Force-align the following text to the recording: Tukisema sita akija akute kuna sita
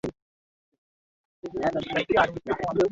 Tukisema 1.39 1.79
sita 1.83 1.99
akija 2.01 2.21
akute 2.25 2.51
kuna 2.53 2.71
sita 2.71 2.79